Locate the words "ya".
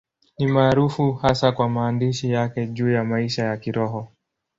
2.91-3.03, 3.45-3.57